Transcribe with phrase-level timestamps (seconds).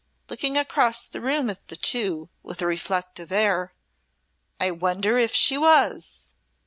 [0.29, 3.71] looking across the room at the two, with a reflective air,
[4.59, 6.31] "I wonder if she was!"